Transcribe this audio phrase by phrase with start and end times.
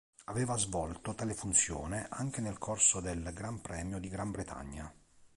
[0.25, 4.91] Aveva svolto tale funzione anche nel corso del Gran Premio di Gran Bretagna.